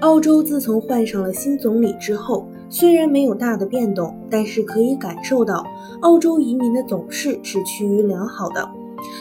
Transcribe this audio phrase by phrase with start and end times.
[0.00, 5.62] 澳洲自从换上了新总理之后，虽然没有大的变动，但是可以感受到
[6.00, 8.66] 澳洲移民的走势是趋于良好的。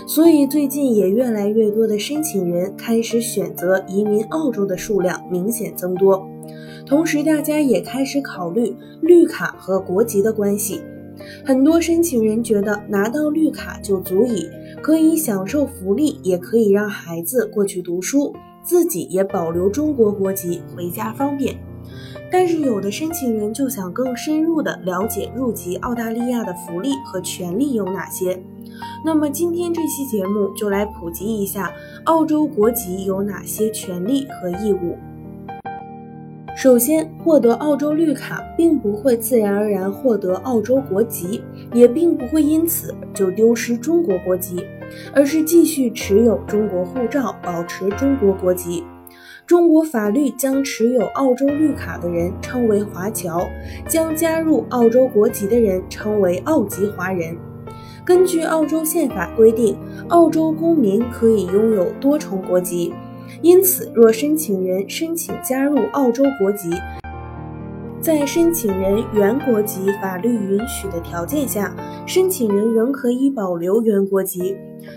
[0.07, 6.25] 所以最近也越来越多的申请人开始选择移民澳洲的数量明显增多。
[6.85, 10.81] 同时，大家也开始考虑绿卡和国籍的关系。
[11.43, 14.47] 很多申请人觉得拿到绿卡就足以，
[14.81, 18.33] 可以享受福利，也可以让孩子过去读书。
[18.69, 21.57] 自己也保留中国国籍，回家方便。
[22.31, 28.39] 但是有的申请人就想更深入的了解入籍澳大利亚的福利和权利有哪些。
[29.03, 34.95] 那么今天这期节目就来普及一下澳洲国籍有哪些权利和义务。
[36.55, 41.41] 首先，获得澳洲绿卡并不会自然而然获得澳洲国籍，
[41.73, 44.63] 也并不会因此就丢失中国国籍。
[45.13, 48.83] 而是继续持有中国护照，保持中国国籍。
[49.47, 53.49] 中国法律将持有澳洲绿卡的人称为华侨，
[53.87, 57.35] 将加入澳洲国籍的人称为澳籍华人。
[58.05, 59.75] 根据澳洲宪法规定，
[60.09, 62.93] 澳洲公民可以拥有多重国籍，
[63.41, 66.69] 因此，若申请人申请加入澳洲国籍，
[68.01, 74.55] 在申请人原国籍法律允许的条件下，申请人仍可以保留原国籍。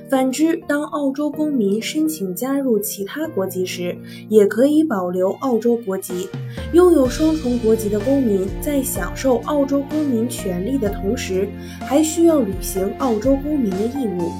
[0.09, 3.97] 反之，当澳洲公民申请加入其他国籍时，
[4.29, 6.29] 也可以保留澳洲国籍。
[6.73, 11.49] 拥有双重国籍的公民在享受澳洲公民权利的同时，
[11.81, 14.31] 还需要履行澳洲公民的义务。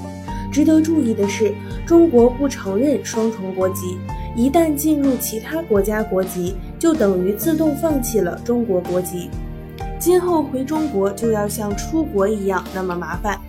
[0.53, 1.51] 值得注意的是，
[1.85, 3.97] 中国不承认双重国籍。
[4.35, 9.29] 一旦进入其他国家国籍，就等于自动放弃了中国国籍。
[9.97, 13.39] 今后回中国就要像出国一样那么麻烦。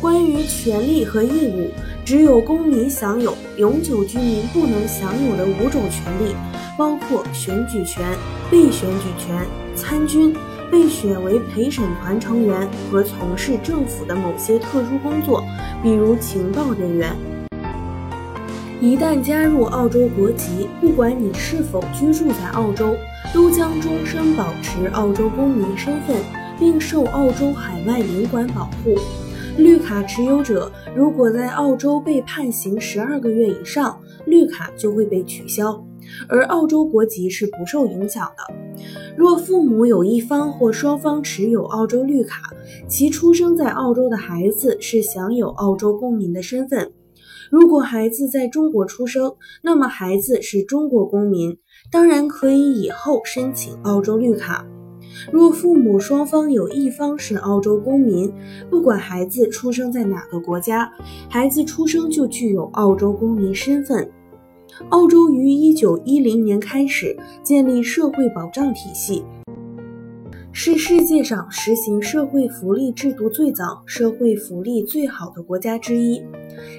[0.00, 1.72] 关于权利和义务，
[2.04, 6.36] 只有公民享有，永久居民不能享有的五种权利，
[6.78, 8.16] 包括选举权、
[8.48, 9.44] 被选举权、
[9.74, 10.32] 参军、
[10.70, 15.42] 被选为陪审团成员和从事政府的某些特殊工作，
[15.82, 17.12] 比如情报人员。
[18.78, 22.94] 一旦加入澳洲国籍，不管你是否居住在澳洲，
[23.32, 26.14] 都将终身保持澳洲公民身份，
[26.58, 28.94] 并受澳洲海外领馆保护。
[29.56, 35.82] 绿卡持有者如果在澳洲被判刑十二个月以上，绿卡就会被取消，
[36.28, 38.54] 而澳洲国籍是不受影响的。
[39.16, 42.52] 若父母有一方或双方持有澳洲绿卡，
[42.86, 46.92] 其出生在澳洲的孩子是享有澳洲公民的身份。
[47.50, 51.56] 如果孩子在中国出生，那么孩子是中国公民，
[51.90, 54.66] 当然可以以后申请澳洲绿卡。
[55.32, 58.32] 若父母双方有一方是澳洲公民，
[58.68, 60.92] 不管孩子出生在哪个国家，
[61.28, 64.10] 孩子出生就具有澳洲公民身份。
[64.90, 69.24] 澳洲于一九一零年开始建立社会保障体系。
[70.58, 76.22] 是世界上实行社会福利制度最早、社会福利最好的国家之一。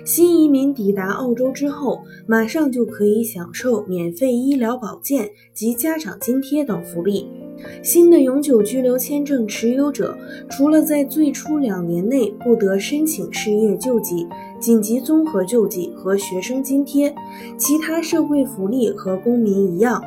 [0.03, 7.29] 新移民抵达澳洲之后，马上就可以享受免费医疗保健及家长津贴等福利。
[7.83, 10.17] 新的永久居留签证持有者，
[10.49, 14.27] 除了在最初两年内不得申请失业救济、
[14.59, 17.13] 紧急综合救济和学生津贴，
[17.59, 20.01] 其他社会福利和公民一样。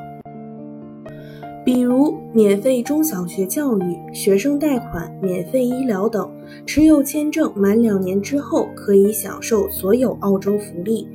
[1.63, 6.31] 比如免费中小学教育、学生贷款、免费医疗等，
[6.65, 11.07] 持有签证满两年之后可以享受所有澳洲福利。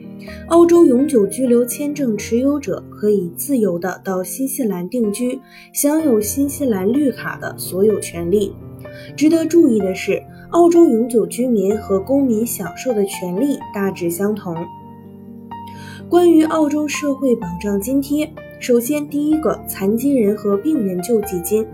[0.48, 5.40] 澳洲永久居留签证持有者可以自由地到新西兰定居，
[5.74, 8.54] 享有新西兰绿卡的所有权利。
[9.16, 14.56] 值得注意的是，澳洲永久居民和公民享受的权利大致相同。
[16.08, 18.31] 关于澳洲社会保障津贴。
[18.60, 21.68] 首先，第一个残疾人和病人救济金，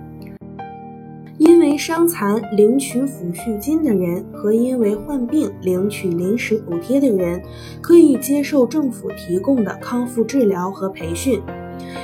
[1.37, 7.41] 因为伤残领取抚恤金的人和因为患病领取临时补贴的人，
[7.81, 11.39] 可以接受政府提供的康复治疗和培训。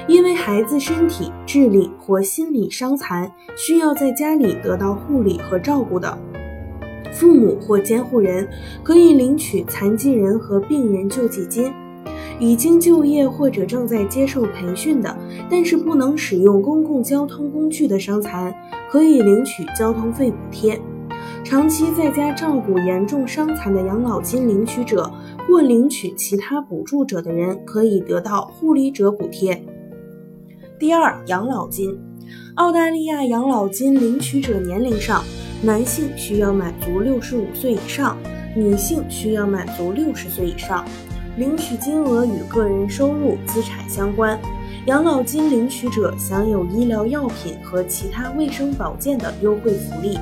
[0.07, 6.17] 因为孩子身体、智力或心理伤残，需要在家里得到护理和照顾的，
[7.11, 8.47] 父母或监护人
[8.83, 11.73] 可以领取残疾人和病人救济金。
[12.39, 15.17] 已经就业或者正在接受培训的，
[15.49, 18.53] 但是不能使用公共交通工具的伤残，
[18.91, 20.79] 可以领取交通费补贴。
[21.43, 25.11] 长期在家照顾严重伤残的养老金领取者
[25.47, 29.63] 或领取其他补助者的人，可以得到护理者补贴。
[30.77, 31.97] 第二，养老金。
[32.55, 35.23] 澳大利亚养老金领取者年龄上，
[35.63, 38.17] 男性需要满足六十五岁以上，
[38.55, 40.83] 女性需要满足六十岁以上。
[41.37, 44.37] 领取金额与个人收入、资产相关。
[44.87, 50.17] 养老金领取者享有医疗药品和其他卫生保健的优惠福利。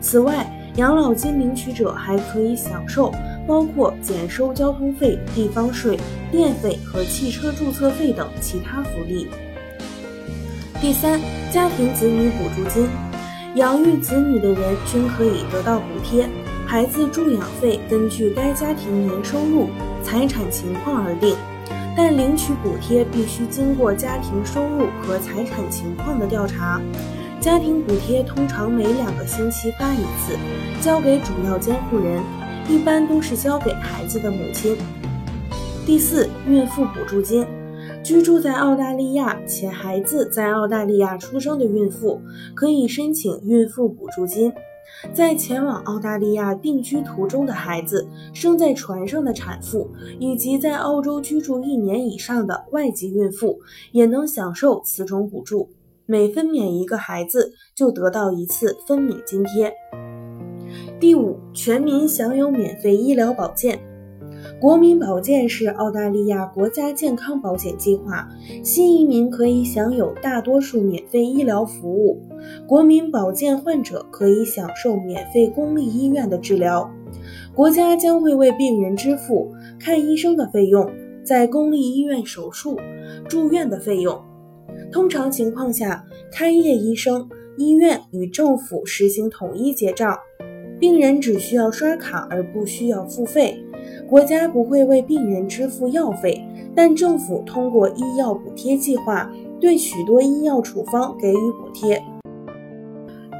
[0.00, 0.46] 此外，
[0.76, 3.12] 养老金领取者还可以享受
[3.46, 5.98] 包括减收交通费、地方税、
[6.30, 9.26] 电费和汽车注册费等其他福利。
[10.80, 11.18] 第三，
[11.50, 12.86] 家庭子女补助金，
[13.54, 16.28] 养育子女的人均可以得到补贴。
[16.66, 19.68] 孩子助养费根据该家庭年收入、
[20.04, 21.34] 财产情况而定，
[21.96, 26.80] 但领取补贴必须经过家庭收入和财产情况的调查。
[27.40, 30.36] 家庭补贴通常每两个星期发一次，
[30.80, 32.22] 交给主要监护人，
[32.68, 34.76] 一般都是交给孩子的母亲。
[35.84, 37.46] 第四，孕妇补助金，
[38.02, 42.20] 居住在澳大利亚且孩子在澳大利亚出生的孕妇
[42.54, 44.52] 可以申请孕妇补助金。
[45.12, 53.60] 在前往澳大利亚定居途中的孩子、生在船上的产妇以及在澳洲居住一年以上的外籍孕妇
[53.92, 55.70] 也能享受此种补助。
[56.06, 59.72] 每分娩一个孩子就得到一次分娩津贴。
[61.00, 63.93] 第五，全民享有免费医疗保健。
[64.64, 68.26] 国民保健是澳大利亚国家健康保险计划，
[68.62, 72.18] 新移民可以享有大多数免费医疗服务。
[72.66, 76.90] 国民保健患者可以享受免费公立医院的治疗，
[77.54, 80.90] 国家将会为病人支付看医生的费用、
[81.22, 82.80] 在公立医院手术、
[83.28, 84.18] 住院的费用。
[84.90, 87.28] 通常情况下，开业医生、
[87.58, 90.18] 医院与政府实行统一结账，
[90.80, 93.62] 病人只需要刷卡而不需要付费。
[94.08, 99.30] 国家不会为病人支付药费，但政府通过医药补贴计划
[99.60, 102.02] 对许多医药处方给予补贴。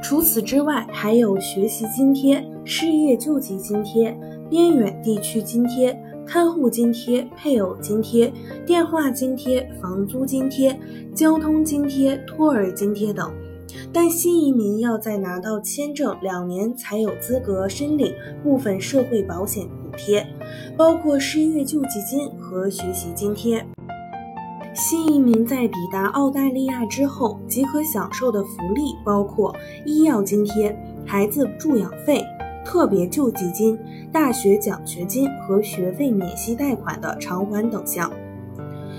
[0.03, 4.17] 除此之外，还有学习津贴、失业救济津贴、
[4.49, 5.97] 边远地区津贴。
[6.27, 8.33] 看护津贴、配偶津贴、
[8.65, 10.75] 电话津贴、房租津贴、
[11.13, 13.31] 交通津贴、托儿津贴等，
[13.93, 18.11] 但新移民要在拿到签证两年才有资格申领
[18.43, 20.25] 部分社会保险贴，
[20.77, 23.65] 包括失业救济金和学习津贴。
[24.73, 29.55] 新移民在抵达澳大利亚之后即可享受的福利包括
[29.85, 32.23] 医药津贴、孩子助养费。
[32.65, 33.77] 特别救济金、
[34.11, 38.11] 大学奖学金和学费免息贷款的偿还等项。